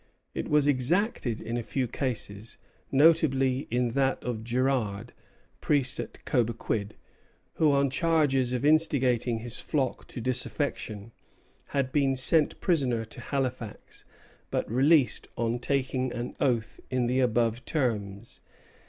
[0.33, 2.57] It was exacted in a few cases,
[2.91, 5.13] notably in that of Girard,
[5.61, 6.95] priest at Cobequid,
[7.57, 11.11] who, on charges of instigating his flock to disaffection,
[11.65, 14.03] had been sent prisoner to Halifax,
[14.49, 18.39] but released on taking an oath in the above terms.